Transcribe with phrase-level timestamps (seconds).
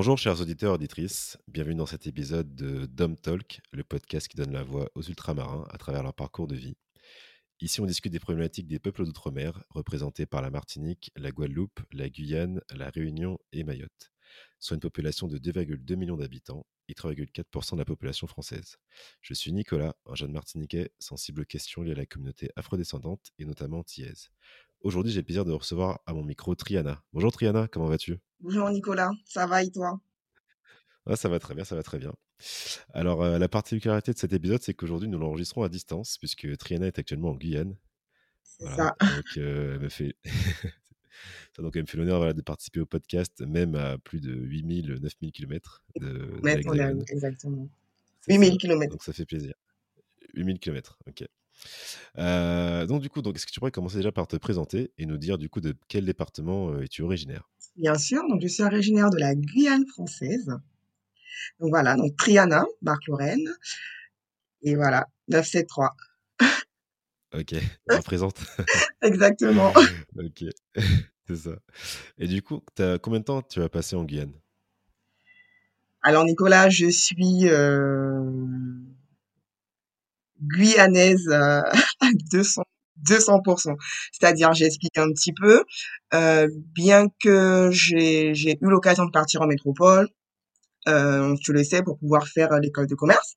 [0.00, 4.36] Bonjour chers auditeurs et auditrices, bienvenue dans cet épisode de Dom Talk, le podcast qui
[4.38, 6.78] donne la voix aux ultramarins à travers leur parcours de vie.
[7.60, 12.08] Ici, on discute des problématiques des peuples d'outre-mer, représentés par la Martinique, la Guadeloupe, la
[12.08, 14.10] Guyane, la Réunion et Mayotte,
[14.58, 18.78] soit une population de 2,2 millions d'habitants et 3,4% de la population française.
[19.20, 23.44] Je suis Nicolas, un jeune Martiniquais sensible aux questions liées à la communauté afrodescendante et
[23.44, 24.30] notamment antillaise.
[24.82, 27.02] Aujourd'hui, j'ai le plaisir de recevoir à mon micro Triana.
[27.12, 28.18] Bonjour Triana, comment vas-tu?
[28.40, 30.00] Bonjour Nicolas, ça va et toi?
[31.04, 32.14] Ah, Ça va très bien, ça va très bien.
[32.94, 36.86] Alors, euh, la particularité de cet épisode, c'est qu'aujourd'hui, nous l'enregistrons à distance, puisque Triana
[36.86, 37.76] est actuellement en Guyane.
[38.60, 38.96] Voilà.
[38.98, 39.16] Ça.
[39.16, 40.16] Donc, euh, elle me fait...
[41.54, 44.32] ça donc, elle me fait l'honneur voilà, de participer au podcast, même à plus de
[44.32, 47.68] 8000, 9000 km de, de Exactement.
[48.28, 48.92] 8000 km.
[48.92, 49.52] Donc, ça fait plaisir.
[50.32, 51.26] 8000 km, ok.
[52.18, 55.06] Euh, donc, du coup, donc, est-ce que tu pourrais commencer déjà par te présenter et
[55.06, 57.48] nous dire, du coup, de quel département euh, es-tu originaire?
[57.76, 60.46] Bien sûr, donc je suis originaire de la Guyane française.
[61.60, 63.48] Donc voilà, donc Triana, Marc-Lorraine.
[64.62, 65.88] Et voilà, 973.
[67.32, 67.54] Ok,
[67.88, 68.40] représente.
[69.02, 69.72] Exactement.
[70.16, 70.44] ok,
[71.26, 71.56] c'est ça.
[72.18, 74.32] Et du coup, as, combien de temps tu as passé en Guyane?
[76.02, 78.22] Alors Nicolas, je suis euh,
[80.42, 81.62] guyanaise à
[82.32, 82.62] 200
[83.06, 83.76] 200%.
[84.12, 85.64] C'est-à-dire, j'explique un petit peu,
[86.12, 90.06] euh, bien que j'ai eu l'occasion de partir en métropole,
[90.88, 93.36] euh, tu le sais, pour pouvoir faire l'école de commerce,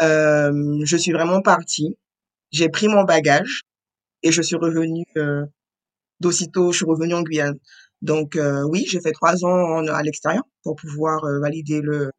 [0.00, 1.96] euh, je suis vraiment partie.
[2.50, 3.62] J'ai pris mon bagage
[4.22, 5.44] et je suis revenue euh,
[6.20, 7.58] d'aussitôt, je suis revenue en Guyane.
[8.02, 12.10] Donc euh, oui, j'ai fait trois ans à l'extérieur pour pouvoir euh, valider le,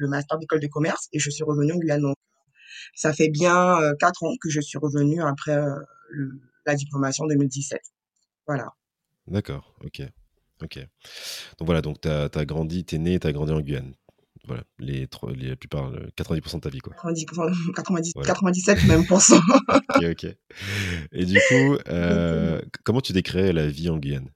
[0.00, 2.12] master d'école de commerce et je suis revenue en Guyane.
[2.98, 5.76] Ça fait bien euh, quatre ans que je suis revenue après euh,
[6.10, 7.80] le, la diplomation 2017.
[8.44, 8.74] Voilà.
[9.28, 10.02] D'accord, ok.
[10.60, 10.78] Ok.
[11.58, 13.94] Donc voilà, donc tu as, grandi, tu es né, tu as grandi en Guyane.
[14.48, 15.06] Voilà, les,
[15.36, 16.92] les, la plupart, 90% de ta vie, quoi.
[16.94, 18.26] 90%, 90, voilà.
[18.26, 20.26] 97 même ok, ok.
[21.12, 24.30] Et du coup, euh, comment tu décris la vie en Guyane?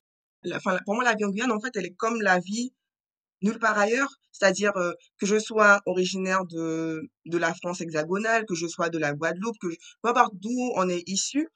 [0.44, 2.72] La, Pour moi, la vie en Guyane, en fait, elle est comme la vie
[3.42, 4.10] nulle part ailleurs.
[4.32, 4.72] C'est-à-dire
[5.18, 9.56] que je sois originaire de, de la France hexagonale, que je sois de la Guadeloupe,
[9.60, 11.48] que je, peu importe d'où on est issu,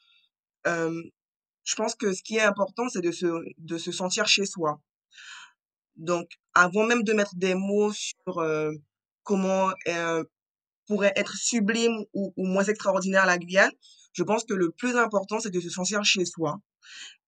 [1.66, 3.26] je pense que ce qui est important, c'est de se,
[3.58, 4.80] de se sentir chez soi.
[5.96, 8.44] Donc, avant même de mettre des mots sur
[9.24, 9.72] comment
[10.86, 13.72] pourrait être sublime ou, ou, moins extraordinaire la Guyane,
[14.12, 16.60] je pense que le plus important, c'est de se sentir chez soi.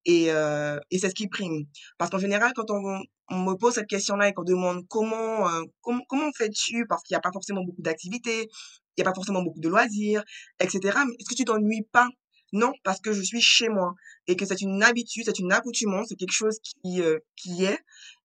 [0.04, 1.66] Et, et c'est ce qui prime.
[1.98, 5.62] Parce qu'en général, quand on, on, me pose cette question-là et qu'on demande comment, euh,
[5.82, 8.48] comment, fais-tu, parce qu'il n'y a pas forcément beaucoup d'activités,
[8.96, 10.24] il n'y a pas forcément beaucoup de loisirs,
[10.60, 10.98] etc.
[11.18, 12.08] Est-ce que tu t'ennuies pas?
[12.52, 13.94] Non, parce que je suis chez moi
[14.26, 17.78] et que c'est une habitude, c'est une accoutumance, c'est quelque chose qui, euh, qui est.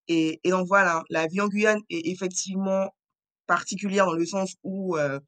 [0.08, 2.90] Et, et donc voilà, la vie en Guyane est effectivement
[3.48, 5.20] particulière dans le sens où euh,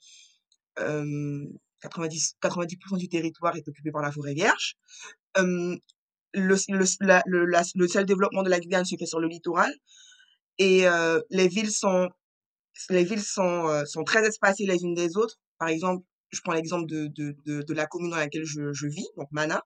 [0.80, 1.46] euh,
[1.82, 4.76] 90, 90% du territoire est occupé par la forêt vierge.
[6.36, 9.74] Le, le, la, le, seul développement de la Guyane se fait sur le littoral
[10.58, 12.10] et euh, les villes sont
[12.90, 15.36] les villes sont, euh, sont très espacées les unes des autres.
[15.58, 19.08] Par exemple, je prends l'exemple de, de, de, la commune dans laquelle je, je vis,
[19.18, 19.64] donc Mana,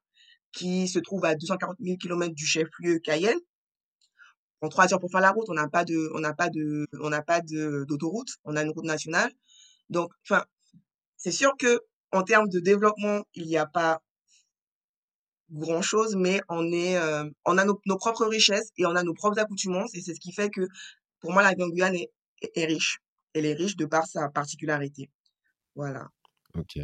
[0.52, 3.40] qui se trouve à 240 000 km du chef-lieu Cayenne.
[4.62, 6.88] En trois heures pour faire la route, on n'a pas de, on n'a pas de,
[7.02, 9.32] on n'a pas d'autoroute, on a une route nationale.
[9.90, 10.44] Donc, enfin,
[11.18, 11.82] c'est sûr que
[12.12, 14.02] en termes de développement, il n'y a pas
[15.52, 19.04] grand chose, mais on est, euh, on a nos, nos, propres richesses et on a
[19.04, 20.68] nos propres accoutumances et c'est ce qui fait que
[21.20, 22.12] pour moi la Guyane est,
[22.42, 23.00] est, est, riche.
[23.34, 25.10] Elle est riche de par sa particularité.
[25.76, 26.08] Voilà.
[26.58, 26.80] Ok,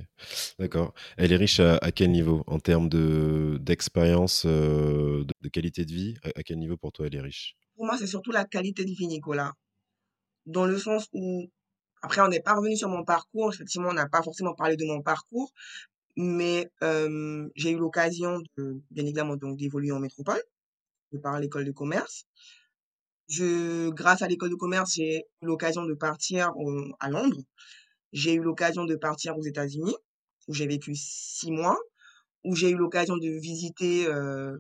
[0.60, 0.94] d'accord.
[1.18, 2.44] Elle est riche à, à, quel niveau?
[2.46, 6.92] En termes de d'expérience, euh, de, de, qualité de vie à, à, quel niveau pour
[6.92, 7.56] toi elle est riche?
[7.76, 9.54] Pour moi, c'est surtout la qualité de vie, Nicolas.
[10.46, 11.50] Dans le sens où,
[12.04, 13.54] après, on n'est pas revenu sur mon parcours.
[13.54, 15.52] Effectivement, on n'a pas forcément parlé de mon parcours,
[16.18, 20.42] mais euh, j'ai eu l'occasion de, bien évidemment, donc d'évoluer en métropole,
[21.12, 22.26] de par l'école de commerce.
[23.28, 27.42] Je, grâce à l'école de commerce, j'ai eu l'occasion de partir au, à Londres.
[28.14, 29.96] J'ai eu l'occasion de partir aux États-Unis,
[30.48, 31.78] où j'ai vécu six mois,
[32.44, 34.58] où j'ai eu l'occasion de visiter euh,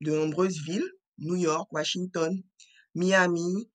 [0.00, 0.88] de nombreuses villes,
[1.18, 2.40] New York, Washington,
[2.94, 3.68] Miami,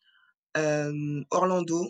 [0.57, 1.89] euh, Orlando,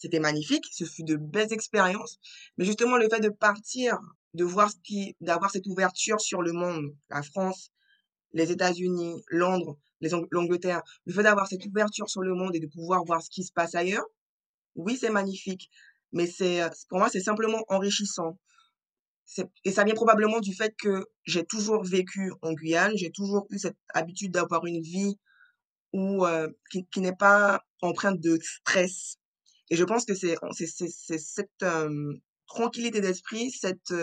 [0.00, 2.18] c'était magnifique, ce fut de belles expériences.
[2.56, 3.98] Mais justement, le fait de partir,
[4.32, 7.70] de voir ce qui, d'avoir cette ouverture sur le monde, la France,
[8.32, 9.78] les États-Unis, Londres,
[10.30, 13.44] l'Angleterre, le fait d'avoir cette ouverture sur le monde et de pouvoir voir ce qui
[13.44, 14.06] se passe ailleurs,
[14.74, 15.68] oui, c'est magnifique.
[16.12, 18.38] Mais c'est, pour moi, c'est simplement enrichissant.
[19.64, 23.58] Et ça vient probablement du fait que j'ai toujours vécu en Guyane, j'ai toujours eu
[23.58, 25.18] cette habitude d'avoir une vie
[25.92, 26.26] ou
[26.70, 29.19] qui, qui n'est pas empreinte de stress.
[29.70, 30.36] Et je pense que c'est
[31.18, 31.64] cette
[32.46, 33.94] tranquillité d'esprit, cette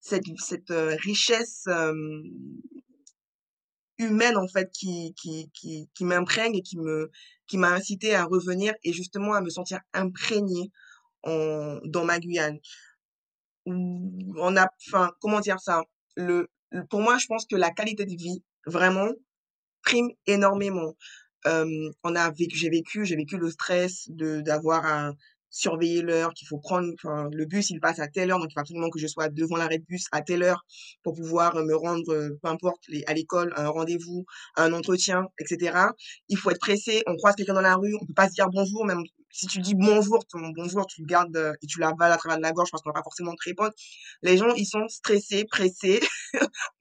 [0.00, 1.66] cette richesse
[3.98, 7.10] humaine en fait qui qui qui, m'imprègne et qui me
[7.46, 10.70] qui m'a incité à revenir et justement à me sentir imprégnée
[11.24, 12.58] dans ma Guyane.
[13.66, 15.82] On a, enfin, comment dire ça?
[16.16, 16.48] Le,
[16.90, 19.08] pour moi, je pense que la qualité de vie, vraiment,
[19.82, 20.96] prime énormément.
[21.46, 25.14] On a vécu, j'ai vécu, j'ai vécu le stress de d'avoir un
[25.52, 28.54] surveiller l'heure, qu'il faut prendre, enfin, le bus, il passe à telle heure, donc il
[28.54, 30.64] faut absolument que je sois devant l'arrêt de bus à telle heure
[31.04, 34.24] pour pouvoir me rendre, euh, peu importe, à l'école, un rendez-vous,
[34.56, 35.78] un entretien, etc.
[36.28, 38.48] Il faut être pressé, on croise quelqu'un dans la rue, on peut pas se dire
[38.48, 42.12] bonjour, même si tu dis bonjour, ton bonjour, tu le gardes euh, et tu l'avales
[42.12, 43.72] à travers la gorge parce qu'on va pas forcément te répondre.
[44.22, 46.00] Les gens, ils sont stressés, pressés.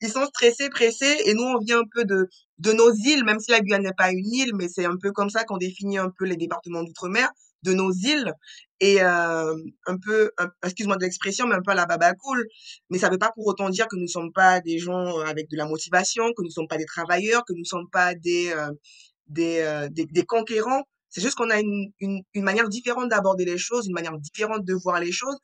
[0.00, 2.28] ils sont stressés, pressés, et nous, on vient un peu de,
[2.58, 5.12] de nos îles, même si la Guyane n'est pas une île, mais c'est un peu
[5.12, 7.30] comme ça qu'on définit un peu les départements d'outre-mer
[7.64, 8.32] de nos îles
[8.80, 9.56] et euh,
[9.86, 10.30] un peu,
[10.62, 12.46] excuse-moi de l'expression, mais un peu à la babacool.
[12.90, 15.18] Mais ça ne veut pas pour autant dire que nous ne sommes pas des gens
[15.18, 17.64] euh, avec de la motivation, que nous ne sommes pas des travailleurs, que nous ne
[17.64, 20.82] sommes pas des, euh, des, des, conquérants.
[21.08, 24.64] C'est juste qu'on a une, une, une, manière différente d'aborder les choses, une manière différente
[24.64, 25.38] de voir les choses,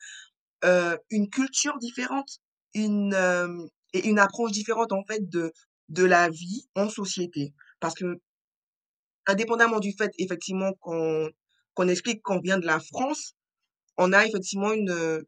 [1.09, 2.39] une culture différente,
[2.73, 3.15] une,
[3.93, 5.51] et une approche différente en fait de,
[5.89, 7.53] de la vie en société.
[7.79, 8.19] Parce que
[9.27, 11.29] indépendamment du fait effectivement qu'on
[11.73, 13.33] qu'on explique qu'on vient de la France,
[13.97, 15.23] on a effectivement une,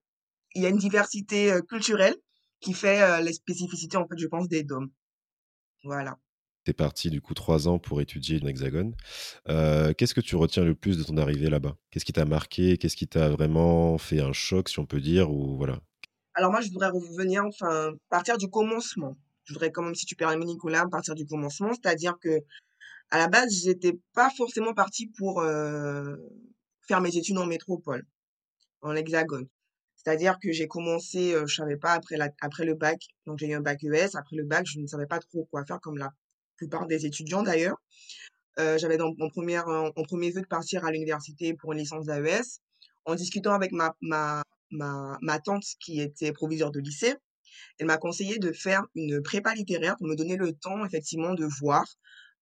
[0.56, 2.16] il y a une diversité euh, culturelle
[2.60, 4.90] qui fait euh, les spécificités, en fait, je pense, des DOM.
[5.84, 6.18] Voilà.
[6.64, 8.96] Tu es parti du coup trois ans pour étudier l'Hexagone.
[9.50, 11.76] Euh, Qu'est-ce que tu retiens le plus de ton arrivée là-bas?
[11.92, 12.78] Qu'est-ce qui t'a marqué?
[12.78, 15.80] Qu'est-ce qui t'a vraiment fait un choc, si on peut dire ou voilà?
[16.36, 19.18] Alors moi, je voudrais revenir, enfin, partir du commencement.
[19.44, 22.40] Je voudrais quand même, si tu permets, Nicolas, partir du commencement, c'est-à-dire que
[23.14, 26.16] à la base, j'étais pas forcément partie pour euh,
[26.88, 28.08] faire mes études en métropole,
[28.82, 29.48] en hexagone.
[29.96, 33.62] C'est-à-dire que j'ai commencé, euh, je savais pas après le bac, donc j'ai eu un
[33.62, 34.16] bac ES.
[34.16, 36.12] Après le bac, je ne savais pas trop quoi faire, comme la
[36.56, 37.78] plupart des étudiants d'ailleurs.
[38.58, 42.08] Euh, j'avais dans mon première, en, premier vœu de partir à l'université pour une licence
[42.08, 42.62] d'AES.
[43.06, 47.14] En discutant avec ma, ma, ma, ma tante qui était proviseure de lycée,
[47.78, 51.46] elle m'a conseillé de faire une prépa littéraire pour me donner le temps effectivement de
[51.60, 51.86] voir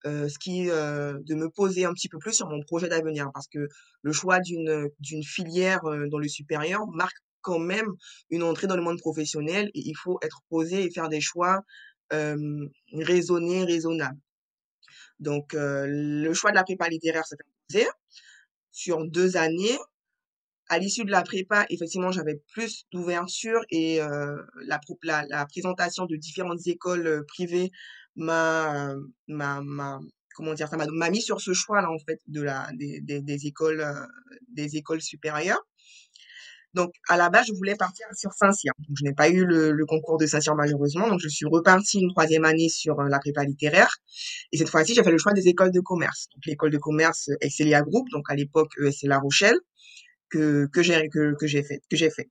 [0.07, 3.30] euh, ce qui euh, de me poser un petit peu plus sur mon projet d'avenir
[3.36, 3.68] parce que
[4.01, 7.88] le choix d'une d'une filière euh, dans le supérieur marque quand même
[8.31, 11.62] une entrée dans le monde professionnel et il faut être posé et faire des choix
[12.94, 14.19] raisonnés, raisonnables.
[15.19, 17.38] Donc le choix de la prépa littéraire s'est
[17.71, 17.88] imposé
[18.69, 19.77] sur deux années.
[20.68, 26.18] À l'issue de la prépa, effectivement, j'avais plus d'ouverture et la, la, la, présentation de
[26.18, 27.71] différentes écoles privées
[28.16, 28.94] m'a
[29.28, 30.00] m'a m'a
[30.36, 33.48] comment dire ça m'a mis sur ce choix là en fait de la des, des,
[33.48, 34.06] écoles euh,
[34.50, 35.62] des écoles supérieures.
[36.74, 38.72] Donc à la base je voulais partir sur Saint-Cyr.
[38.80, 41.08] Donc je n'ai pas eu le, le concours de Saint-Cyr malheureusement.
[41.10, 43.98] Donc je suis repartie une troisième année sur euh, la prépa littéraire.
[44.52, 46.28] Et cette fois-ci j'ai fait le choix des écoles de commerce.
[46.34, 49.58] Donc l'école de commerce Excelia Group donc à l'époque ESC La Rochelle
[50.30, 52.30] que que j'ai que, que j'ai fait que j'ai fait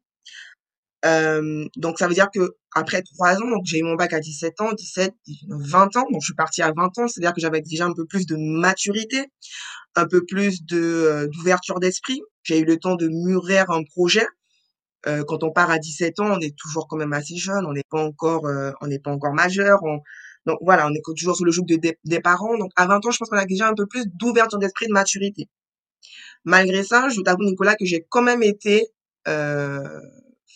[1.04, 4.20] euh, donc ça veut dire que après trois ans, donc j'ai eu mon bac à
[4.20, 5.14] 17 ans, 17,
[5.48, 8.06] 20 ans, donc je suis partie à 20 ans, c'est-à-dire que j'avais déjà un peu
[8.06, 9.26] plus de maturité,
[9.96, 12.20] un peu plus de euh, d'ouverture d'esprit.
[12.42, 14.26] J'ai eu le temps de mûrir un projet.
[15.06, 17.72] Euh, quand on part à 17 ans, on est toujours quand même assez jeune, on
[17.72, 18.44] n'est pas encore
[18.80, 20.00] on n'est pas encore majeur, on,
[20.46, 22.56] donc voilà, on est toujours sous le joug de, des parents.
[22.56, 24.92] Donc à 20 ans, je pense qu'on a déjà un peu plus d'ouverture d'esprit, de
[24.92, 25.48] maturité.
[26.44, 28.88] Malgré ça, je t'avoue Nicolas que j'ai quand même été
[29.28, 30.00] euh,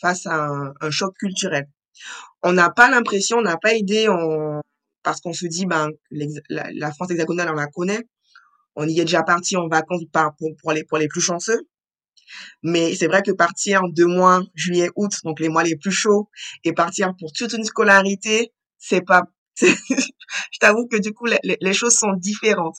[0.04, 0.48] face à
[0.80, 1.66] un, choc culturel.
[2.42, 4.60] On n'a pas l'impression, on n'a pas idée, on,
[5.02, 5.88] parce qu'on se dit, ben,
[6.50, 8.02] la, France hexagonale, on la connaît.
[8.76, 11.60] On y est déjà parti en vacances pour, pour, les, pour les plus chanceux.
[12.62, 16.28] Mais c'est vrai que partir deux mois, juillet, août, donc les mois les plus chauds,
[16.64, 19.22] et partir pour toute une scolarité, c'est pas,
[19.60, 22.76] je t'avoue que du coup, les, les choses sont différentes.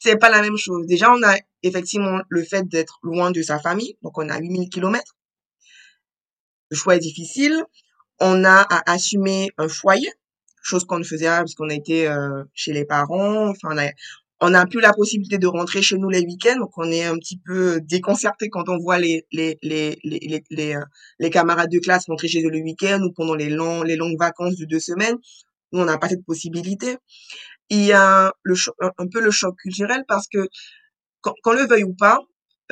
[0.00, 0.86] C'est pas la même chose.
[0.86, 4.70] Déjà, on a effectivement le fait d'être loin de sa famille, donc on a 8000
[4.70, 5.17] kilomètres
[6.70, 7.62] le choix est difficile.
[8.20, 10.10] On a à assumer un foyer,
[10.62, 13.48] chose qu'on ne faisait pas parce qu'on a été euh, chez les parents.
[13.48, 13.90] Enfin, on a,
[14.40, 17.16] on a plus la possibilité de rentrer chez nous les week-ends, donc on est un
[17.16, 20.84] petit peu déconcerté quand on voit les les les les les, euh,
[21.18, 24.18] les, camarades de classe rentrer chez eux le week-end ou pendant les longs les longues
[24.18, 25.16] vacances de deux semaines.
[25.72, 26.96] Nous, on n'a pas cette possibilité.
[27.70, 30.48] Il y a le un peu le choc culturel parce que
[31.20, 32.20] quand, le veuille ou pas,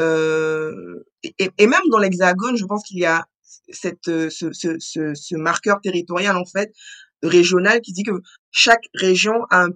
[0.00, 1.04] euh,
[1.38, 3.24] et, même dans l'Hexagone, je pense qu'il y a
[3.68, 6.72] cette, euh, ce, ce, ce, marqueur territorial en fait
[7.22, 8.20] régional qui dit que
[8.50, 9.66] chaque région a,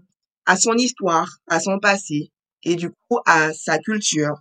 [0.46, 2.30] à son histoire, à son passé
[2.62, 4.34] et du coup à sa culture.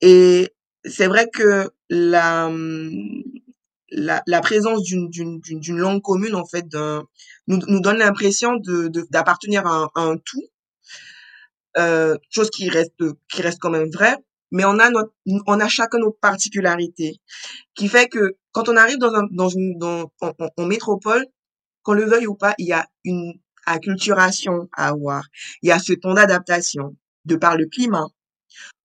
[0.00, 0.52] Et
[0.84, 2.50] c'est vrai que la,
[3.90, 6.66] la, la présence d'une, langue commune, en fait,
[7.46, 10.44] nous, nous donne l'impression de, d'appartenir à, un, tout,
[11.78, 12.94] euh, chose qui reste,
[13.30, 14.16] qui reste quand même vraie,
[14.52, 15.12] mais on a notre,
[15.46, 17.20] on a chacun nos particularités,
[17.74, 21.24] qui fait que quand on arrive dans un, dans une, dans, en, métropole,
[21.82, 23.34] qu'on le veuille ou pas, il y a une
[23.66, 25.24] acculturation à avoir.
[25.62, 28.06] Il y a ce temps d'adaptation, de par le climat,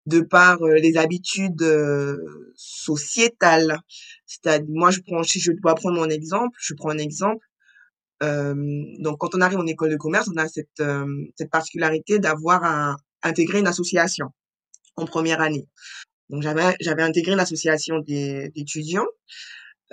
[0.08, 2.18] de par euh, les habitudes euh,
[2.56, 3.80] sociétales.
[4.26, 7.46] C'est-à-dire, moi, je prends, si je dois prendre mon exemple, je prends un exemple.
[8.24, 8.54] Euh,
[9.00, 10.84] donc, quand on arrive en école de commerce, on a cette,
[11.36, 14.32] cette particularité d'avoir à intégrer une association
[14.96, 15.68] en première année.
[16.30, 19.08] Donc, j'avais, intégré l'association d'étudiants.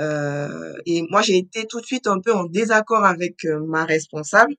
[0.01, 4.55] Euh, et moi, j'ai été tout de suite un peu en désaccord avec ma responsable,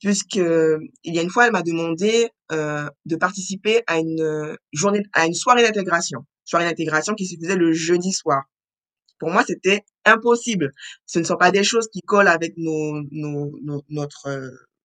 [0.00, 5.02] puisque il y a une fois, elle m'a demandé euh, de participer à une journée,
[5.14, 8.42] à une soirée d'intégration, soirée d'intégration qui se faisait le jeudi soir.
[9.18, 10.72] Pour moi, c'était impossible.
[11.06, 13.00] Ce ne sont pas des choses qui collent avec nos,
[13.88, 14.28] notre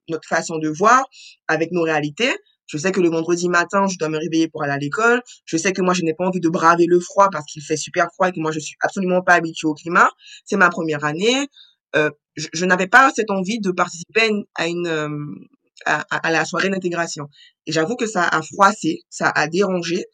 [0.10, 1.06] notre façon de voir,
[1.48, 2.34] avec nos réalités.
[2.68, 5.22] Je sais que le vendredi matin, je dois me réveiller pour aller à l'école.
[5.46, 7.78] Je sais que moi, je n'ai pas envie de braver le froid parce qu'il fait
[7.78, 10.12] super froid et que moi, je suis absolument pas habituée au climat.
[10.46, 11.48] C'est ma première année.
[11.96, 15.10] Euh, je, n'avais pas cette envie de participer à une, euh,
[15.86, 17.30] à, la soirée d'intégration.
[17.66, 20.06] Et j'avoue que ça a froissé, ça a dérangé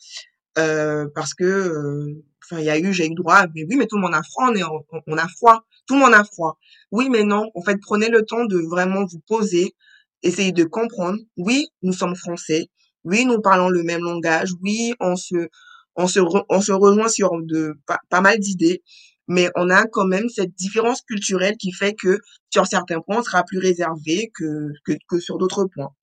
[0.58, 3.88] euh, parce que, euh, enfin, il y a eu, j'ai eu droit, mais oui, mais
[3.88, 4.64] tout le monde a froid, on, est,
[5.08, 6.60] on, a froid, tout le monde a froid.
[6.92, 9.74] Oui, mais non, en fait, prenez le temps de vraiment vous poser,
[10.24, 11.20] essayer de comprendre.
[11.38, 12.68] Oui, nous sommes français.
[13.04, 14.50] Oui, nous parlons le même langage.
[14.62, 15.50] Oui, on se,
[15.96, 17.74] on se, on se rejoint sur de
[18.10, 18.82] pas mal d'idées
[19.28, 23.24] mais on a quand même cette différence culturelle qui fait que sur certains points, on
[23.24, 25.94] sera plus réservé que, que, que sur d'autres points.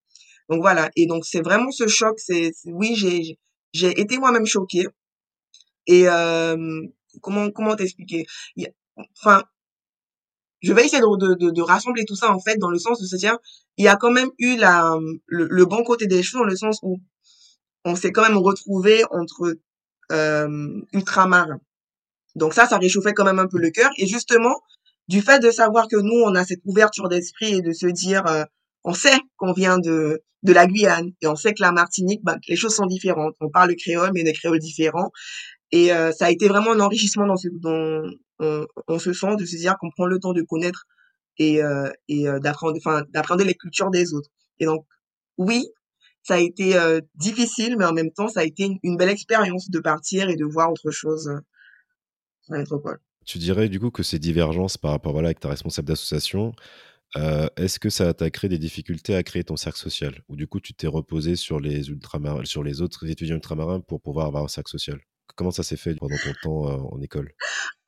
[0.48, 3.38] Donc voilà, et donc c'est vraiment ce choc, c'est oui, j'ai
[3.72, 4.86] j'ai été moi-même choquée.
[5.86, 6.56] Et euh,
[7.22, 8.26] comment comment t'expliquer?
[9.18, 9.44] Enfin,
[10.60, 13.06] je vais essayer de, de, de, rassembler tout ça en fait dans le sens de
[13.06, 13.38] se dire,
[13.76, 16.56] il y a quand même eu la le, le bon côté des choses dans le
[16.56, 17.00] sens où
[17.84, 19.56] on s'est quand même retrouvé entre
[20.12, 21.60] euh, ultramarins
[22.36, 23.90] donc ça, ça réchauffait quand même un peu le cœur.
[23.96, 24.54] Et justement,
[25.08, 28.26] du fait de savoir que nous, on a cette ouverture d'esprit et de se dire,
[28.26, 28.44] euh,
[28.84, 32.38] on sait qu'on vient de, de la Guyane et on sait que la Martinique, bah,
[32.48, 33.34] les choses sont différentes.
[33.40, 35.10] On parle le créole, mais des créoles différents.
[35.72, 38.02] Et euh, ça a été vraiment un enrichissement dans ce dont
[38.40, 40.87] on, se sent, de se dire qu'on prend le temps de connaître
[41.38, 44.30] et, euh, et d'apprendre, enfin, d'apprendre les cultures des autres.
[44.59, 44.85] Et donc,
[45.38, 45.66] oui,
[46.23, 46.75] ça a été
[47.14, 50.44] difficile, mais en même temps, ça a été une, belle expérience de partir et de
[50.44, 51.30] voir autre chose
[53.25, 56.52] tu dirais du coup que ces divergences par rapport voilà, avec ta responsable d'association,
[57.16, 60.23] euh, est-ce que ça t'a créé des difficultés à créer ton cercle social?
[60.28, 61.82] Ou du coup tu t'es reposé sur les,
[62.44, 65.00] sur les autres étudiants ultramarins pour pouvoir avoir un cercle social?
[65.37, 67.32] Comment ça s'est fait pendant ton temps euh, en école?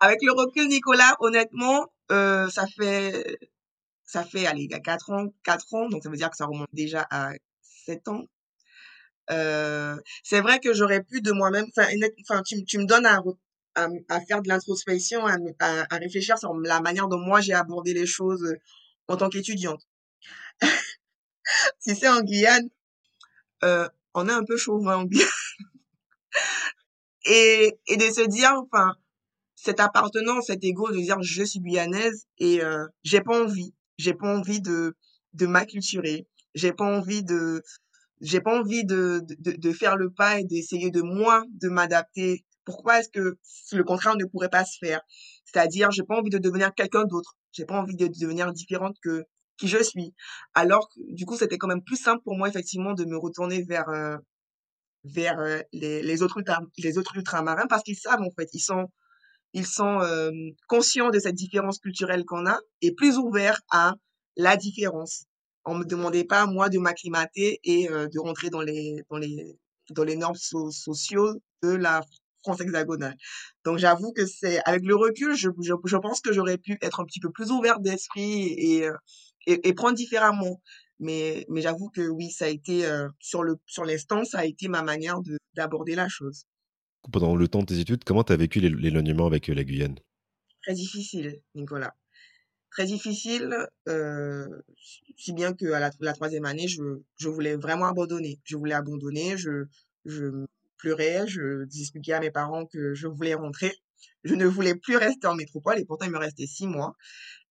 [0.00, 3.38] Avec le recul, Nicolas, honnêtement, euh, ça fait,
[4.04, 6.36] ça fait, allez, il y a 4 ans, 4 ans, donc ça veut dire que
[6.36, 7.32] ça remonte déjà à
[7.86, 8.24] 7 ans.
[9.28, 13.22] c'est vrai que j'aurais pu de moi-même, enfin, tu, me donnes à,
[14.26, 18.60] faire de l'introspection, à, réfléchir sur la manière dont moi j'ai abordé les choses euh,
[19.08, 19.82] en tant qu'étudiante.
[21.80, 22.68] si c'est en Guyane,
[23.64, 25.28] euh, on est un peu chauvin en Guyane.
[27.24, 28.94] Et, et de se dire, enfin,
[29.54, 34.14] cette appartenance, cet ego de dire je suis guyanaise et euh, j'ai pas envie, j'ai
[34.14, 34.96] pas envie de
[35.34, 37.62] de m'acculturer, j'ai pas envie de
[38.20, 42.44] j'ai pas envie de, de, de faire le pas et d'essayer de moi de m'adapter
[42.64, 43.36] pourquoi est-ce que
[43.72, 45.00] le contraire ne pourrait pas se faire?
[45.44, 47.36] C'est-à-dire, j'ai pas envie de devenir quelqu'un d'autre.
[47.52, 49.24] J'ai pas envie de devenir différente que
[49.56, 50.14] qui je suis.
[50.54, 53.88] Alors, du coup, c'était quand même plus simple pour moi effectivement de me retourner vers
[53.90, 54.16] euh,
[55.04, 56.40] vers euh, les, autres
[56.78, 58.86] les autres ultramarins parce qu'ils savent en fait, ils sont
[59.54, 60.30] ils sont euh,
[60.66, 63.94] conscients de cette différence culturelle qu'on a et plus ouverts à
[64.36, 65.24] la différence.
[65.64, 69.58] On me demandait pas moi de m'acclimater et de rentrer dans les dans les
[69.90, 72.02] dans les normes sociaux de la
[72.42, 73.16] France hexagonale.
[73.64, 77.00] Donc j'avoue que c'est avec le recul, je, je, je pense que j'aurais pu être
[77.00, 78.92] un petit peu plus ouverte d'esprit euh,
[79.46, 80.60] et, et, prendre différemment.
[81.00, 84.44] Mais, mais j'avoue que oui, ça a été euh, sur le sur l'instant, ça a
[84.44, 86.44] été ma manière de d'aborder la chose.
[87.10, 89.98] Pendant le temps de tes études, comment tu as vécu l'éloignement avec euh, la Guyane?
[90.62, 91.94] Très difficile, Nicolas.
[92.70, 93.54] Très difficile,
[93.88, 94.46] euh,
[95.16, 96.82] si bien que à la, la troisième année, je,
[97.16, 98.40] je voulais vraiment abandonner.
[98.44, 99.66] Je voulais abandonner, je,
[100.06, 100.46] je
[100.78, 103.74] pleurais, je expliquais à mes parents que je voulais rentrer.
[104.24, 106.96] Je ne voulais plus rester en métropole et pourtant il me restait six mois.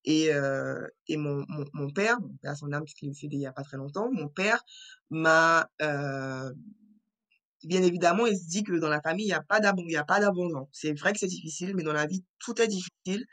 [0.03, 3.51] Et, euh, mon, mon, mon père, à son âme, puisqu'il est décédé il n'y a
[3.53, 4.63] pas très longtemps, mon père
[5.11, 6.51] m'a, euh,
[7.63, 10.69] bien évidemment, il se dit que dans la famille, il n'y a pas d'abondance.
[10.71, 13.25] C'est vrai que c'est difficile, mais dans la vie, tout est difficile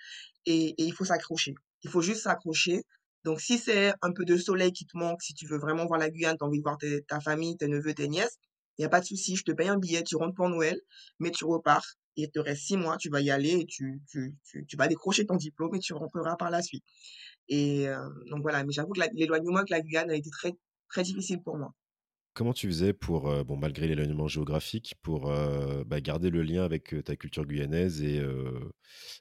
[0.46, 1.54] et, et il faut s'accrocher.
[1.82, 2.82] Il faut juste s'accrocher.
[3.24, 5.98] Donc, si c'est un peu de soleil qui te manque, si tu veux vraiment voir
[5.98, 8.38] la Guyane, tu as envie de voir ta famille, tes neveux, tes nièces,
[8.78, 10.80] il n'y a pas de souci, je te paye un billet, tu rentres pour Noël,
[11.18, 11.84] mais tu repars
[12.22, 15.24] il te reste six mois, tu vas y aller et tu, tu, tu, vas décrocher
[15.24, 16.84] ton diplôme et tu rentreras par la suite.
[17.48, 20.52] Et euh, donc voilà, mais j'avoue que l'éloignement avec la Guyane a été très,
[20.88, 21.72] très difficile pour moi.
[22.34, 26.64] Comment tu faisais pour, euh, bon, malgré l'éloignement géographique, pour euh, bah, garder le lien
[26.64, 28.20] avec ta culture guyanaise et,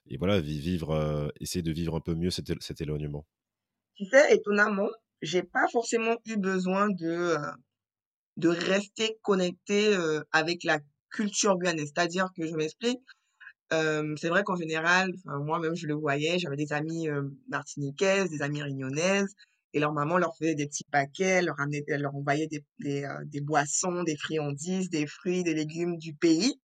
[0.08, 3.26] et voilà, vivre, essayer de vivre un peu mieux cet, cet éloignement?
[3.96, 4.90] Tu sais, étonnamment,
[5.22, 7.36] j'ai pas forcément eu besoin de,
[8.38, 9.96] de rester connecté
[10.32, 10.80] avec la
[11.12, 11.92] culture guyanaise.
[11.94, 13.02] C'est-à-dire que je m'explique,
[13.72, 17.08] c'est vrai qu'en général, moi-même je le voyais, j'avais des amis
[17.50, 19.36] martiniquaises, des amis réunionnaises,
[19.74, 23.42] et leur maman leur faisait des petits paquets, leur, amenait, leur envoyait des, des, des,
[23.42, 26.60] boissons, des friandises, des fruits, des légumes du pays.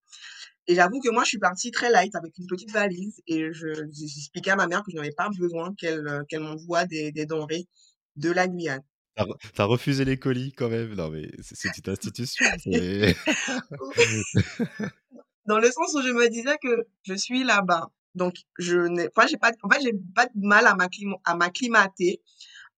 [0.67, 3.67] Et j'avoue que moi, je suis partie très light avec une petite valise et je,
[3.91, 7.65] j'expliquais à ma mère que je n'avais pas besoin qu'elle, qu'elle m'envoie des, des denrées
[8.15, 8.81] de la Guyane.
[9.53, 10.95] T'as refusé les colis quand même.
[10.95, 12.45] Non, mais c'est une institution.
[15.45, 17.91] Dans le sens où je me disais que je suis là-bas.
[18.15, 20.75] Donc, je n'ai pas, j'ai pas, en fait, j'ai pas de mal à
[21.35, 22.21] m'acclimater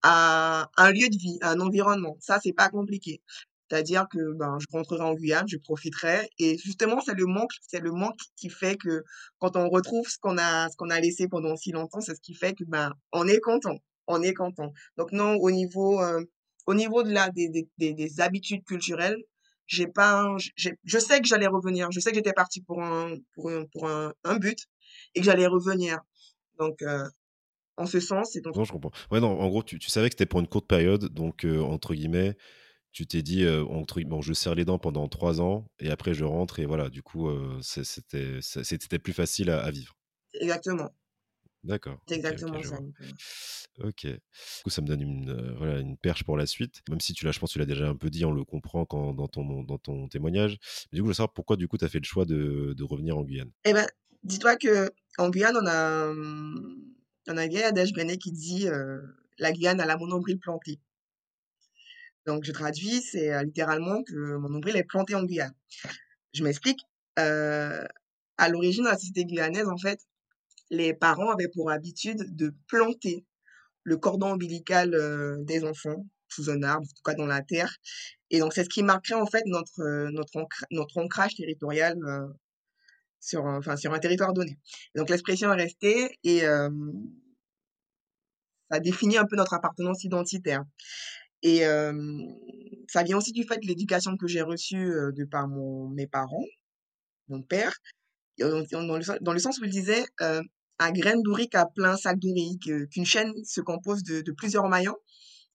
[0.02, 2.18] à un lieu de vie, à un environnement.
[2.20, 3.22] Ça, c'est pas compliqué.
[3.70, 6.30] C'est-à-dire que ben, je rentrerai en Guyane, je profiterai.
[6.40, 9.04] Et justement, c'est le manque, c'est le manque qui fait que
[9.40, 12.22] quand on retrouve ce qu'on a, ce qu'on a laissé pendant si longtemps, c'est ce
[12.22, 13.78] qui fait que ben, on est content
[14.08, 14.72] on est content.
[14.98, 16.24] Donc non, au niveau, euh,
[16.68, 19.18] au niveau de la, des, des, des habitudes culturelles,
[19.68, 21.92] j'ai pas, je sais que j'allais revenir.
[21.92, 24.60] Je sais que j'étais partie pour un, pour un, pour un, un but
[25.14, 26.00] et que j'allais revenir.
[26.60, 27.08] Donc, euh,
[27.78, 28.56] en ce sens, c'est donc.
[28.56, 28.92] Non, je comprends.
[29.12, 31.60] Ouais, non, en gros, tu, tu savais que c'était pour une courte période, donc euh,
[31.62, 32.38] entre guillemets,
[32.92, 36.24] tu t'es dit, entre, bon, je serre les dents pendant trois ans et après je
[36.24, 37.30] rentre et voilà, du coup,
[37.62, 39.98] c'était, c'était plus facile à, à vivre.
[40.40, 40.96] Exactement.
[41.66, 42.00] D'accord.
[42.08, 42.78] C'est exactement ça.
[43.80, 44.06] Ok.
[44.06, 44.20] Du
[44.64, 46.82] coup, ça me donne une, euh, voilà, une perche pour la suite.
[46.90, 48.46] Même si tu l'as, je pense que tu l'as déjà un peu dit, on le
[48.46, 50.58] comprend quand, dans, ton, dans ton témoignage.
[50.92, 52.74] Mais du coup, je veux savoir pourquoi du coup tu as fait le choix de,
[52.78, 53.52] de revenir en Guyane?
[53.66, 53.88] Eh ben,
[54.24, 56.14] dis-toi que en Guyane, on a,
[57.28, 59.02] on a un vieil adage qui dit euh,
[59.40, 60.80] la Guyane a la mon nombril planté.
[62.28, 65.54] Donc, je traduis, c'est euh, littéralement que mon nombril est planté en Guyane.
[66.34, 66.82] Je m'explique.
[67.18, 70.00] à l'origine la société guyanaise, en fait,
[70.70, 73.26] les parents avaient pour habitude de planter
[73.84, 74.92] le cordon ombilical
[75.46, 77.76] des enfants sous un arbre, en tout cas dans la terre.
[78.32, 81.96] Et donc, c'est ce qui marquerait en fait notre, notre, notre ancrage territorial
[83.20, 84.58] sur, un, enfin, sur un territoire donné.
[84.96, 86.42] donc, l'expression est restée et
[88.72, 90.64] ça définit un peu notre appartenance identitaire.
[91.44, 91.60] Et
[92.90, 96.46] ça vient aussi du fait de l'éducation que j'ai reçue de par mon, mes parents,
[97.28, 97.74] mon père,
[98.40, 98.60] dans
[98.98, 100.04] le, dans le sens où il disait
[100.80, 104.98] à graines d'ouric à plein sac d'ouric, qu'une chaîne se compose de, plusieurs maillons.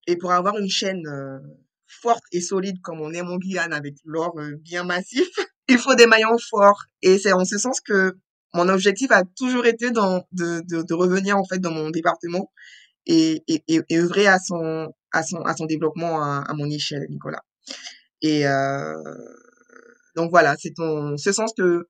[0.06, 1.38] Et pour avoir une chaîne euh,
[1.86, 5.28] forte et solide comme on est en Guyane avec l'or euh, bien massif,
[5.68, 6.84] il faut des maillons forts.
[7.02, 8.16] Et c'est en ce sens que
[8.54, 12.50] mon objectif a toujours été de, revenir en fait dans mon département
[13.06, 13.44] et,
[13.92, 14.88] œuvrer à son,
[15.68, 17.42] développement à, à mon échelle, Nicolas.
[18.22, 18.94] Et euh,
[20.16, 21.88] donc voilà, c'est en ce sens que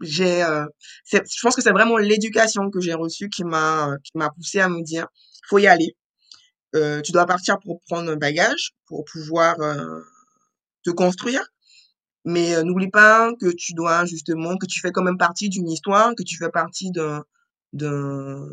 [0.00, 0.66] j'ai euh,
[1.12, 4.68] je pense que c'est vraiment l'éducation que j'ai reçue qui m'a qui m'a poussé à
[4.68, 5.06] me dire
[5.48, 5.96] faut y aller.
[6.74, 10.00] Euh, tu dois partir pour prendre un bagage pour pouvoir euh,
[10.84, 11.42] te construire.
[12.24, 15.68] Mais euh, n'oublie pas que tu dois justement que tu fais quand même partie d'une
[15.68, 17.24] histoire que tu fais partie d'un
[17.72, 18.48] d'un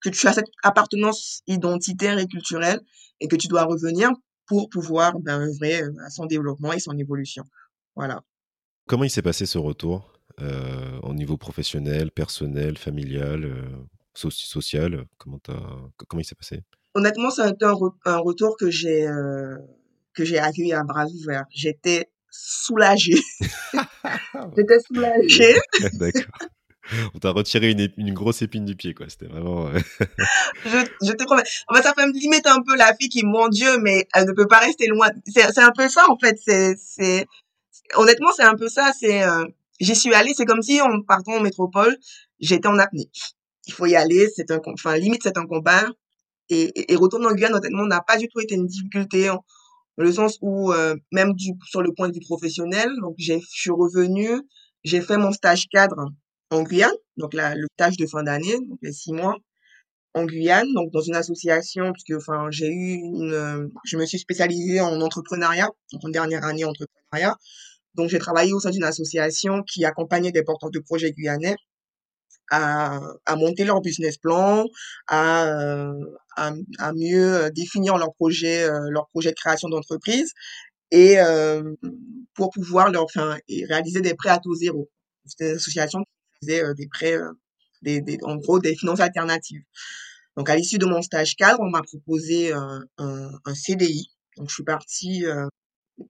[0.00, 2.80] que tu as cette appartenance identitaire et culturelle
[3.20, 4.10] et que tu dois revenir
[4.46, 7.44] pour pouvoir ben, œuvrer à son développement et son évolution.
[7.96, 8.22] Voilà.
[8.88, 10.11] Comment il s'est passé ce retour?
[10.11, 10.11] euh,
[11.02, 15.40] au niveau professionnel, personnel, familial, euh, social comment,
[16.08, 16.62] comment il s'est passé?
[16.94, 19.56] Honnêtement, ça a été un, retour que j'ai euh,
[20.14, 21.46] que j'ai accueilli à bras ouverts.
[21.50, 23.20] J'étais soulagée.
[24.56, 25.56] J'étais soulagée.
[25.94, 26.48] D'accord.
[27.14, 29.06] On t'a retiré une, une, grosse épine du pied, quoi.
[29.08, 29.72] C'était vraiment.
[29.72, 31.44] je, je, te promets.
[31.68, 34.26] En fait, ça fait me limite un peu la fille qui, mon Dieu, mais elle
[34.26, 35.08] ne peut pas rester loin.
[35.26, 36.36] C'est un peu ça, en fait.
[36.76, 37.26] C'est
[37.94, 38.92] honnêtement, c'est un peu ça.
[38.98, 39.46] C'est, euh,
[39.82, 40.32] j'y suis allée.
[40.34, 41.96] C'est comme si en partant en métropole,
[42.40, 43.10] j'étais en apnée.
[43.66, 44.28] Il faut y aller.
[44.34, 45.84] C'est un, enfin, limite, c'est un combat.
[46.48, 49.26] Et, et, retourner en Guyane, honnêtement, n'a pas du tout été une difficulté.
[49.26, 49.42] dans
[49.96, 53.60] le sens où, euh, même du, sur le point de vue professionnel, donc j'ai, je
[53.60, 54.40] suis revenue,
[54.84, 56.10] j'ai fait mon stage cadre
[56.50, 59.36] en Guyane, donc la, le stage de fin d'année, donc les six mois
[60.14, 63.00] en Guyane, donc dans une association, puisque enfin j'ai eu
[63.84, 67.36] je me suis spécialisée en entrepreneuriat, donc en dernière année entrepreneuriat.
[67.94, 71.56] Donc j'ai travaillé au sein d'une association qui accompagnait des porteurs de projets guyanais
[72.50, 74.66] à, à monter leur business plan,
[75.06, 75.92] à, euh,
[76.36, 80.32] à, à mieux définir leur projet, euh, leur projet de création d'entreprise
[80.92, 81.74] et euh,
[82.34, 84.90] pour pouvoir leur, enfin, réaliser des prêts à taux zéro.
[85.24, 87.32] C'était une association qui faisait euh, des prêts, euh,
[87.80, 89.62] des, des, en gros, des finances alternatives.
[90.36, 94.10] Donc, à l'issue de mon stage cadre, on m'a proposé un, un, un, CDI.
[94.36, 95.46] Donc, je suis partie euh,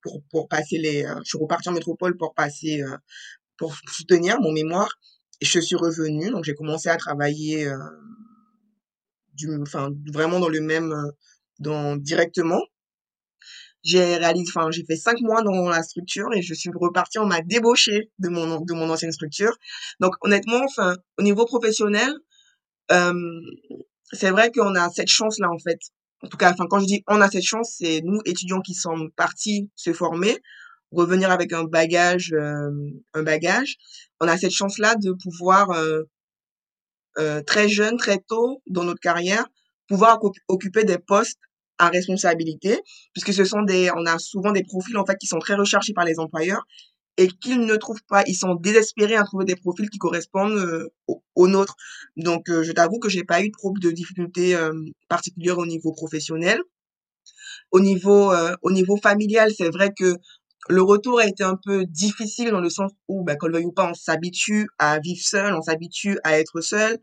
[0.02, 2.82] pour, pour passer les, je suis repartie en métropole pour passer,
[3.56, 4.90] pour soutenir mon mémoire.
[5.40, 6.30] Et je suis revenue.
[6.30, 7.68] Donc, j'ai commencé à travailler,
[9.34, 10.94] du, enfin, vraiment dans le même,
[11.58, 12.60] dans, directement
[13.82, 17.26] j'ai réalisé, enfin, j'ai fait cinq mois dans la structure et je suis repartie, on
[17.26, 19.56] m'a débauché de mon, de mon ancienne structure.
[20.00, 22.12] Donc, honnêtement, enfin, au niveau professionnel,
[22.92, 23.12] euh,
[24.12, 25.80] c'est vrai qu'on a cette chance-là, en fait.
[26.22, 28.74] En tout cas, enfin, quand je dis on a cette chance, c'est nous, étudiants qui
[28.74, 30.38] sommes partis se former,
[30.92, 32.70] revenir avec un bagage, euh,
[33.14, 33.76] un bagage.
[34.20, 36.02] On a cette chance-là de pouvoir, euh,
[37.18, 39.46] euh, très jeune, très tôt dans notre carrière,
[39.88, 41.40] pouvoir occuper des postes
[41.78, 42.80] à responsabilité,
[43.12, 45.92] puisque ce sont des, on a souvent des profils en fait qui sont très recherchés
[45.92, 46.64] par les employeurs
[47.16, 50.88] et qu'ils ne trouvent pas, ils sont désespérés à trouver des profils qui correspondent euh,
[51.34, 51.76] aux, nôtres.
[52.16, 54.72] Donc, euh, je t'avoue que j'ai pas eu de, de difficultés euh,
[55.08, 56.60] particulières au niveau professionnel.
[57.70, 60.16] Au niveau, au niveau familial, c'est vrai que
[60.68, 63.64] le retour a été un peu difficile dans le sens où, bah, qu'on le veuille
[63.64, 66.98] ou pas, on s'habitue à vivre seul, on s'habitue à être seul.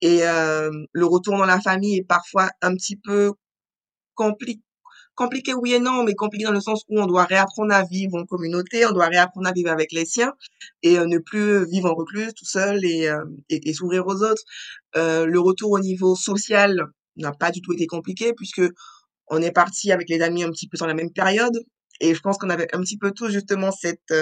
[0.00, 3.32] Et le retour dans la famille est parfois un petit peu
[4.14, 4.62] compliqué
[5.18, 8.14] compliqué oui et non, mais compliqué dans le sens où on doit réapprendre à vivre
[8.14, 10.32] en communauté, on doit réapprendre à vivre avec les siens
[10.84, 14.42] et euh, ne plus vivre en recluse tout seul et, euh, et, s'ouvrir aux autres.
[14.96, 18.62] Euh, le retour au niveau social n'a pas du tout été compliqué puisque
[19.26, 21.58] on est parti avec les amis un petit peu dans la même période
[22.00, 24.14] et je pense qu'on avait un petit peu tous justement cette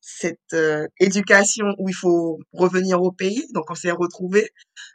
[0.00, 0.56] cette
[1.00, 4.48] éducation où il faut revenir au pays donc on s'est retrouvés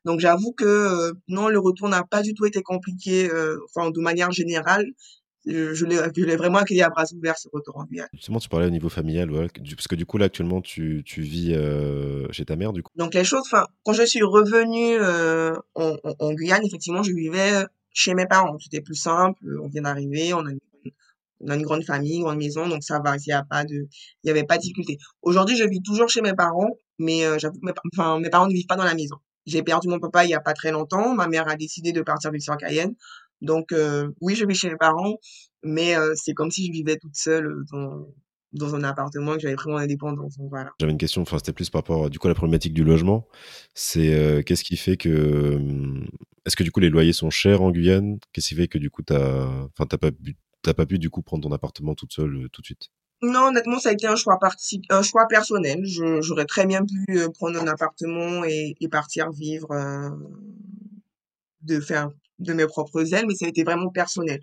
[0.06, 3.30] donc j'avoue que non le retour n'a pas du tout été compliqué
[3.66, 4.86] enfin de manière générale
[5.46, 8.08] je, je l'ai vraiment accueilli à bras ouverts ce retour en Guyane.
[8.14, 11.22] Justement, tu parlais au niveau familial, ouais, parce que du coup là actuellement tu, tu
[11.22, 12.92] vis euh, chez ta mère du coup.
[12.96, 17.12] Donc les choses, enfin quand je suis revenue euh, en, en, en, Guyane, effectivement, je
[17.12, 18.58] vivais chez mes parents.
[18.60, 19.40] C'était plus simple.
[19.64, 20.52] On vient d'arriver, on a,
[21.42, 23.18] on a une grande famille, une grande maison, donc ça va.
[23.18, 23.88] Il y a pas de,
[24.24, 24.98] il y avait pas de difficulté.
[25.22, 28.54] Aujourd'hui, je vis toujours chez mes parents, mais euh, j'avoue, mes, enfin mes parents ne
[28.54, 29.18] vivent pas dans la maison.
[29.48, 31.16] J'ai perdu mon papa il y a pas très longtemps.
[31.16, 32.94] Ma mère a décidé de partir vivre sur Cayenne.
[33.42, 35.18] Donc euh, oui, je vis chez mes parents,
[35.64, 38.08] mais euh, c'est comme si je vivais toute seule euh, dans,
[38.54, 40.36] dans un appartement que j'avais vraiment indépendance.
[40.50, 40.72] voilà.
[40.80, 43.28] J'avais une question, enfin c'était plus par rapport du coup à la problématique du logement.
[43.74, 45.60] C'est qu'est-ce qui fait que
[46.46, 48.20] est-ce que du coup les loyers sont chers en Guyane?
[48.32, 51.10] Qu'est-ce qui fait que du coup t'as enfin t'as pas pu t'as pas pu du
[51.10, 52.90] coup prendre ton appartement toute seule tout de suite?
[53.24, 55.84] Non, honnêtement, ça a été un choix parti, un choix personnel.
[55.86, 59.70] J'aurais très bien pu prendre un appartement et, et partir vivre,
[61.64, 64.42] de faire de mes propres ailes, mais ça a été vraiment personnel.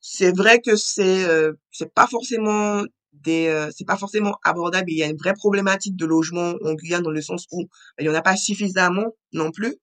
[0.00, 4.90] C'est vrai que c'est euh, c'est pas forcément des euh, c'est pas forcément abordable.
[4.90, 8.06] Il y a une vraie problématique de logement en Guyane dans le sens où il
[8.06, 9.76] y en a pas suffisamment non plus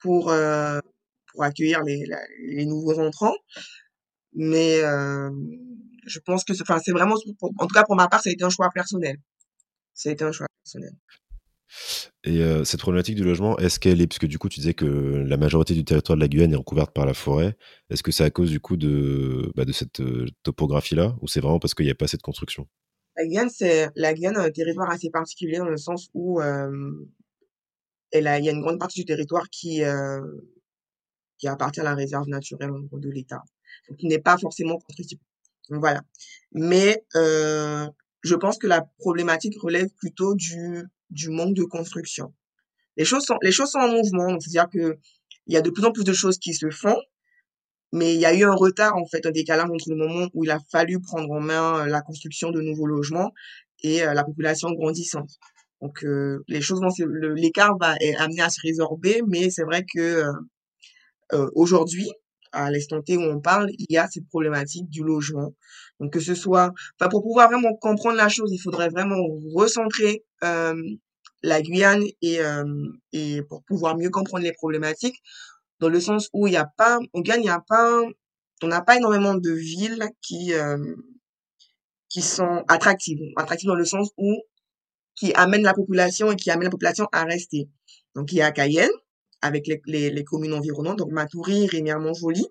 [0.00, 0.80] pour euh,
[1.32, 2.04] pour accueillir les,
[2.40, 3.34] les nouveaux entrants.
[4.34, 5.30] Mais euh,
[6.06, 7.16] je pense que enfin c'est vraiment
[7.58, 9.16] en tout cas pour ma part ça a été un choix personnel.
[9.94, 10.92] Ça a été un choix personnel.
[12.24, 14.74] Et euh, cette problématique du logement, est-ce qu'elle est, parce que du coup tu disais
[14.74, 17.56] que la majorité du territoire de la Guyane est recouverte par la forêt,
[17.90, 21.58] est-ce que c'est à cause du coup de, bah, cette euh, topographie-là, ou c'est vraiment
[21.58, 22.68] parce qu'il n'y a pas assez de construction?
[23.16, 26.92] La Guyane, c'est la Guyane un territoire assez particulier dans le sens où euh,
[28.12, 29.82] il y a une grande partie du territoire qui
[31.38, 33.42] qui appartient à la réserve naturelle de l'État,
[33.98, 35.22] qui n'est pas forcément constructible.
[35.70, 36.02] Voilà.
[36.52, 42.34] Mais je pense que la problématique relève plutôt du du manque de construction.
[42.96, 44.98] Les choses sont, les choses sont en mouvement, c'est-à-dire que
[45.46, 46.98] il y a de plus en plus de choses qui se font,
[47.92, 50.44] mais il y a eu un retard, en fait, un décalage entre le moment où
[50.44, 53.32] il a fallu prendre en main euh, la construction de nouveaux logements
[53.82, 55.30] et euh, la population grandissante.
[55.80, 56.80] Donc, euh, les choses
[57.34, 60.24] l'écart va est amené à se résorber, mais c'est vrai que
[61.54, 62.10] aujourd'hui,
[62.52, 65.54] à l'instant T où on parle, il y a cette problématique du logement.
[66.00, 69.18] Donc que ce soit, enfin pour pouvoir vraiment comprendre la chose, il faudrait vraiment
[69.54, 70.74] recentrer euh,
[71.42, 72.64] la Guyane et euh,
[73.12, 75.16] et pour pouvoir mieux comprendre les problématiques,
[75.80, 78.02] dans le sens où il n'y a pas, en Guyane il n'y a pas,
[78.62, 80.78] on n'a pas énormément de villes qui euh,
[82.08, 84.36] qui sont attractives, attractives dans le sens où
[85.14, 87.68] qui amène la population et qui amène la population à rester.
[88.14, 88.90] Donc, il y a Cayenne,
[89.42, 92.46] avec les, les, les communes environnantes, donc Matoury, Rémière-Montjoly,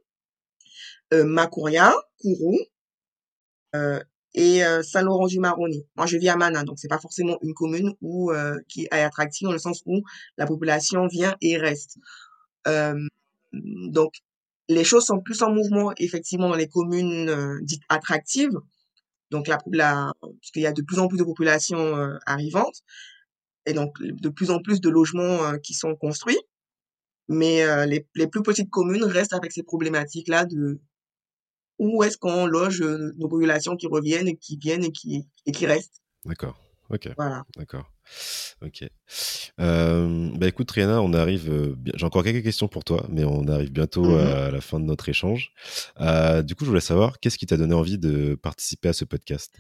[1.13, 2.57] euh, Macouria, Kourou,
[3.75, 3.99] euh,
[4.33, 5.85] et euh, Saint-Laurent-du-Maroni.
[5.97, 8.91] Moi, je vis à Mana, donc c'est pas forcément une commune où euh, qui est
[8.91, 10.03] attractive dans le sens où
[10.37, 11.97] la population vient et reste.
[12.67, 13.07] Euh,
[13.51, 14.13] donc,
[14.69, 18.57] les choses sont plus en mouvement effectivement dans les communes euh, dites attractives.
[19.31, 21.93] Donc, la, la, parce qu'il y a de plus en plus de populations
[22.25, 22.81] arrivantes
[23.65, 26.39] et donc de plus en plus de logements qui sont construits.
[27.31, 30.79] Mais les, les plus petites communes restent avec ces problématiques-là de
[31.79, 35.51] où est-ce qu'on loge euh, nos populations qui reviennent et qui viennent et qui, et
[35.51, 36.01] qui restent.
[36.25, 36.55] D'accord.
[36.91, 37.09] Ok.
[37.17, 37.43] Voilà.
[37.57, 37.89] D'accord.
[38.61, 38.83] Ok.
[39.59, 41.49] Euh, bah écoute, Rihanna, on arrive.
[41.49, 44.17] Euh, J'ai encore quelques questions pour toi, mais on arrive bientôt Mhm.
[44.19, 45.53] à la fin de notre échange.
[46.01, 49.05] Euh, du coup, je voulais savoir, qu'est-ce qui t'a donné envie de participer à ce
[49.05, 49.55] podcast?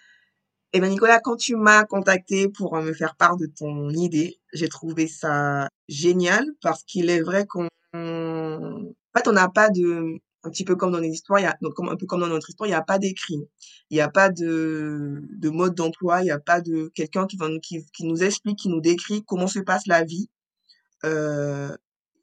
[0.73, 4.40] Eh bien, Nicolas, quand tu m'as contacté pour euh, me faire part de ton idée,
[4.53, 10.19] j'ai trouvé ça génial parce qu'il est vrai qu'on, en fait, on n'a pas de,
[10.43, 12.49] un petit peu comme dans les histoires, y a, donc, un peu comme dans notre
[12.49, 13.39] histoire, il n'y a pas d'écrit.
[13.89, 17.37] Il n'y a pas de, de mode d'emploi, il n'y a pas de quelqu'un qui
[17.61, 20.29] qui, qui nous explique, qui nous décrit comment se passe la vie,
[21.05, 21.75] euh,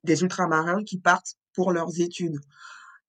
[0.05, 2.39] des ultramarins qui partent pour leurs études.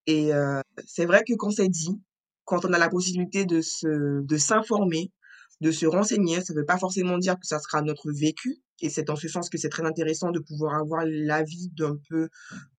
[0.05, 1.99] Et euh, c'est vrai que quand c'est dit,
[2.45, 5.11] quand on a la possibilité de se, de s'informer,
[5.61, 8.57] de se renseigner, ça ne veut pas forcément dire que ça sera notre vécu.
[8.81, 12.29] Et c'est dans ce sens que c'est très intéressant de pouvoir avoir l'avis d'un peu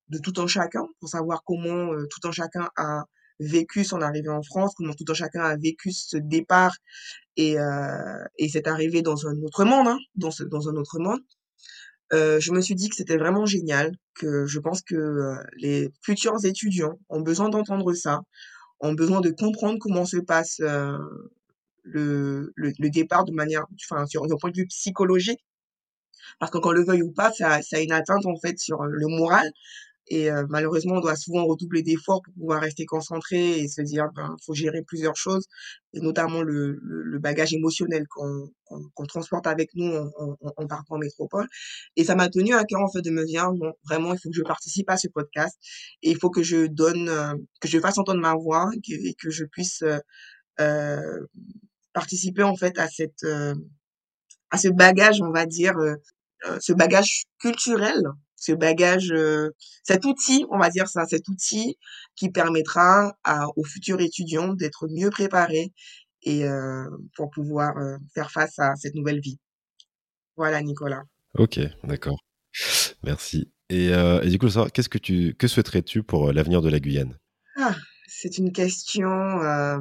[0.09, 3.05] de tout un chacun pour savoir comment euh, tout un chacun a
[3.41, 6.77] vécu son arrivée en France, comment tout un chacun a vécu ce départ
[7.37, 10.31] et, euh, et cette arrivée dans un autre monde, hein, dans,
[10.69, 11.21] un autre monde.
[12.13, 15.91] Euh, je me suis dit que c'était vraiment génial, que je pense que euh, les
[16.03, 18.21] futurs étudiants ont besoin d'entendre ça,
[18.81, 20.61] ont besoin de comprendre comment se passe
[21.85, 25.41] le, le, le départ de manière, enfin, sur un point de vue psychologique,
[26.39, 28.83] parce que qu'on le veuille ou pas, ça, ça a une atteinte en fait sur
[28.85, 29.49] le moral.
[30.13, 34.09] Et euh, malheureusement, on doit souvent redoubler d'efforts pour pouvoir rester concentré et se dire,
[34.17, 35.47] ben, faut gérer plusieurs choses,
[35.93, 40.37] et notamment le, le, le bagage émotionnel qu'on qu'on qu'on transporte avec nous en, en,
[40.57, 41.47] en partant en métropole.
[41.95, 44.31] Et ça m'a tenu à cœur en fait de me dire, bon, vraiment, il faut
[44.31, 45.57] que je participe à ce podcast
[46.03, 49.15] et il faut que je donne, euh, que je fasse entendre ma voix que, et
[49.15, 49.99] que je puisse euh,
[50.61, 51.27] euh,
[51.93, 53.55] participer en fait à cette euh,
[54.51, 55.95] à ce bagage, on va dire, euh,
[56.47, 58.03] euh, ce bagage culturel,
[58.37, 59.51] ce bagage, euh,
[59.85, 61.77] cet outil, on va dire ça, cet outil
[62.17, 65.73] qui permettra à, aux futurs étudiants d'être mieux préparés
[66.23, 66.85] et euh,
[67.17, 69.39] pour pouvoir euh, faire face à cette nouvelle vie.
[70.37, 71.03] Voilà, Nicolas.
[71.35, 72.19] Ok, d'accord.
[73.03, 73.53] Merci.
[73.69, 77.19] Et, euh, et du coup, qu'est-ce que tu, que souhaiterais-tu pour l'avenir de la Guyane?
[77.57, 77.75] Ah,
[78.07, 79.09] c'est une question,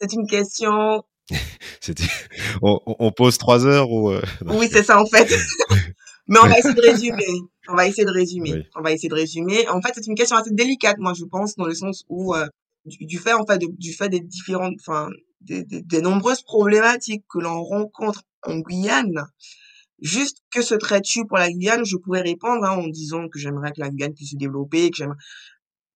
[0.00, 1.04] c'est une question.
[2.62, 5.28] On, on pose trois heures ou euh, Oui, c'est ça en fait.
[6.28, 7.26] Mais on va essayer de résumer.
[7.68, 8.52] On va essayer de résumer.
[8.54, 8.62] Oui.
[8.74, 9.68] On va essayer de résumer.
[9.68, 12.46] En fait, c'est une question assez délicate, moi, je pense, dans le sens où, euh,
[12.84, 15.08] du, du fait, en fait, de- du fait des différentes, enfin,
[15.40, 19.24] des, des, des nombreuses problématiques que l'on rencontre en Guyane,
[20.00, 23.70] juste que se traites-tu pour la Guyane, je pourrais répondre, hein, en disant que j'aimerais
[23.70, 25.16] que la Guyane puisse se développer, que j'aimerais,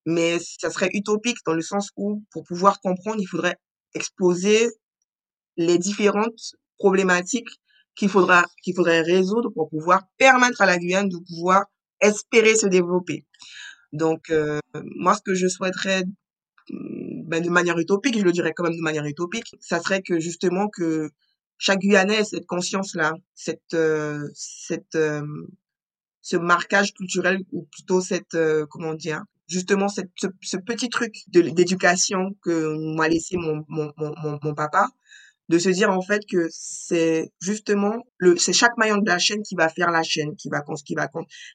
[0.07, 3.57] mais ça serait utopique dans le sens où, pour pouvoir comprendre, il faudrait
[3.95, 4.69] exposer
[5.61, 7.61] les différentes problématiques
[7.95, 11.67] qu'il faudra, qu'il faudrait résoudre pour pouvoir permettre à la Guyane de pouvoir
[12.01, 13.27] espérer se développer.
[13.93, 14.59] Donc, euh,
[14.97, 16.05] moi, ce que je souhaiterais,
[16.71, 20.01] mm, ben, de manière utopique, je le dirais quand même de manière utopique, ça serait
[20.01, 21.11] que justement que
[21.59, 25.23] chaque Guyanais ait cette conscience-là, cette, euh, cette, euh,
[26.23, 28.37] ce marquage culturel ou plutôt cette,
[28.71, 30.11] comment dire, justement cette,
[30.43, 33.93] ce, petit truc d'éducation que m'a laissé mon, mon,
[34.43, 34.89] mon papa,
[35.51, 39.43] de se dire en fait que c'est justement le c'est chaque maillon de la chaîne
[39.43, 41.09] qui va faire la chaîne qui va qui va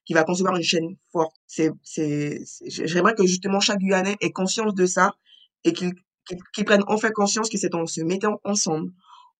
[0.05, 1.33] qui va concevoir une chaîne forte.
[1.47, 5.13] C'est c'est j'aimerais que justement chaque Guyanais ait conscience de ça
[5.63, 5.93] et qu'il
[6.27, 8.91] qu'il qu'il prenne enfin conscience que c'est en se mettant ensemble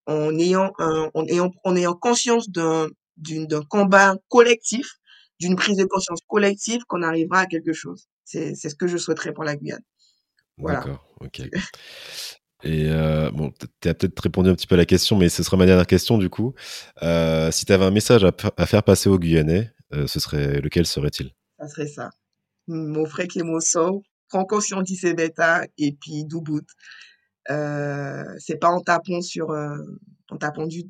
[0.06, 2.88] en ayant un, en ayant en ayant conscience d'un
[3.18, 4.88] d'un combat collectif
[5.42, 8.08] d'une prise de conscience collective qu'on arrivera à quelque chose.
[8.24, 9.84] C'est c'est ce que je souhaiterais pour la Guyane.
[10.58, 10.80] Voilà.
[10.80, 11.42] D'accord, ok.
[12.66, 15.44] Et euh, bon, tu as peut-être répondu un petit peu à la question, mais ce
[15.44, 16.56] sera ma dernière question du coup.
[17.04, 20.88] Euh, si tu avais un message à, faire passer aux Guyanais, euh, ce serait lequel
[20.88, 21.32] serait-il?
[21.60, 22.10] Ça serait ça
[22.68, 26.66] Mon frère Clémenceau, prends conscience Beta et puis Doubout.
[27.52, 29.78] Euh, c'est pas en tapant sur, euh,
[30.30, 30.84] en tapant du,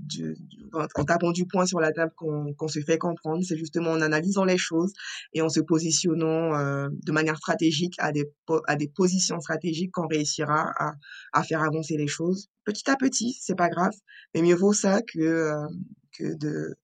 [0.74, 3.44] en tapant du poing sur la table qu'on se fait comprendre.
[3.44, 4.94] C'est justement en analysant les choses
[5.34, 8.32] et en se positionnant euh, de manière stratégique à des,
[8.68, 10.94] à des positions stratégiques qu'on réussira à,
[11.34, 12.48] à faire avancer les choses.
[12.64, 13.94] Petit à petit, c'est pas grave,
[14.34, 15.68] mais mieux vaut ça que, euh,
[16.18, 16.76] que, de,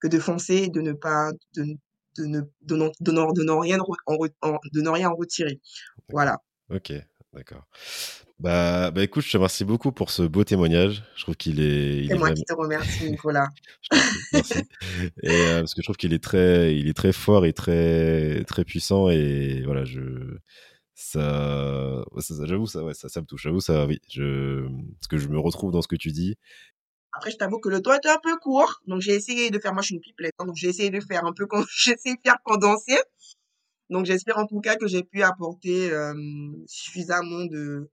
[0.00, 1.64] que de foncer et de ne pas, de,
[2.18, 3.12] de ne, de, non, de,
[3.44, 4.16] de, rien en,
[4.72, 5.60] de ne rien en retirer.
[6.08, 6.38] Voilà.
[6.68, 6.92] Ok,
[7.32, 7.68] d'accord.
[8.40, 11.04] Bah, bah écoute, je te remercie beaucoup pour ce beau témoignage.
[11.14, 12.08] Je trouve qu'il est.
[12.08, 13.48] C'est moi qui te remercie, Nicolas.
[14.32, 14.60] Merci.
[15.22, 18.42] Et, euh, parce que je trouve qu'il est très, il est très fort et très,
[18.44, 20.00] très puissant et voilà, je,
[20.94, 23.42] ça, ça j'avoue, ça, ouais, ça, ça me touche.
[23.42, 24.66] J'avoue, ça, oui, je,
[25.00, 26.36] parce que je me retrouve dans ce que tu dis.
[27.12, 29.74] Après, je t'avoue que le temps était un peu court, donc j'ai essayé de faire.
[29.74, 32.14] Moi, je suis une pipelette, hein, donc j'ai essayé de faire un peu, j'ai essayé
[32.14, 32.96] de faire condenser.
[33.90, 36.14] Donc, j'espère en tout cas que j'ai pu apporter euh,
[36.66, 37.90] suffisamment de,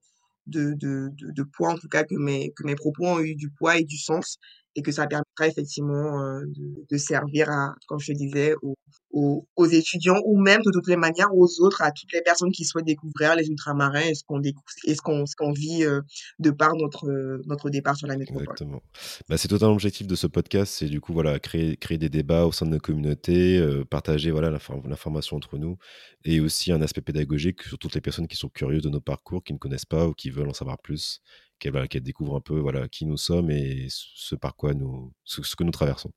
[0.48, 3.50] de, de, de, poids, en tout cas que mes, que mes propos ont eu du
[3.50, 4.38] poids et du sens
[4.78, 6.44] et que ça permettra effectivement euh,
[6.88, 11.60] de, servir à, comme je disais, aux, étudiants ou même de toutes les manières aux
[11.60, 15.26] autres, à toutes les personnes qui souhaitent découvrir les ultramarins et ce qu'on ce qu'on
[15.26, 16.00] ce qu'on vit euh,
[16.38, 17.08] de par notre
[17.46, 18.44] notre départ sur la métropole.
[18.44, 18.80] Exactement.
[19.28, 22.46] Bah, c'est totalement l'objectif de ce podcast, c'est du coup voilà créer créer des débats
[22.46, 25.76] au sein de nos communautés, euh, partager voilà l'information entre nous
[26.24, 29.42] et aussi un aspect pédagogique sur toutes les personnes qui sont curieuses de nos parcours,
[29.42, 31.20] qui ne connaissent pas ou qui veulent en savoir plus
[31.58, 35.64] qu'elle découvre un peu voilà qui nous sommes et ce par quoi nous ce, que
[35.64, 36.12] nous traversons.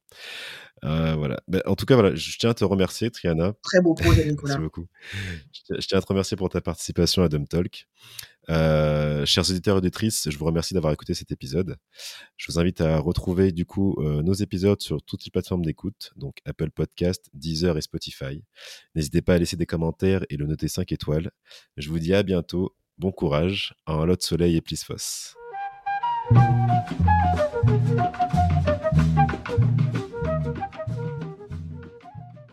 [0.84, 1.42] Euh, voilà.
[1.48, 3.54] Ben, en tout cas, voilà, je tiens à te remercier, Triana.
[3.62, 4.54] Très beau projet, Nicolas.
[4.54, 4.88] Merci beaucoup.
[5.54, 7.88] Je, tiens à te remercier pour ta participation à Dumb Talk.
[8.50, 11.78] Euh, chers auditeurs et auditrices, je vous remercie d'avoir écouté cet épisode.
[12.38, 16.12] Je vous invite à retrouver du coup euh, nos épisodes sur toutes les plateformes d'écoute,
[16.16, 18.44] donc Apple Podcast, Deezer et Spotify.
[18.96, 21.32] N'hésitez pas à laisser des commentaires et le noter 5 étoiles.
[21.78, 25.34] Je vous dis à bientôt Bon courage, un lot de soleil et plisphos.